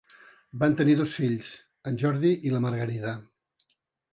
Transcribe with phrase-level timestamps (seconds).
[0.61, 1.51] Van tenir dos fills,
[1.91, 3.13] en Jordi i la Margarida.